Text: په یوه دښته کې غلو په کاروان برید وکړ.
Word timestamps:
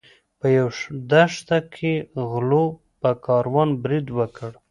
په 0.39 0.47
یوه 0.57 0.73
دښته 1.11 1.57
کې 1.75 1.93
غلو 2.29 2.65
په 3.01 3.09
کاروان 3.25 3.69
برید 3.83 4.07
وکړ. 4.17 4.51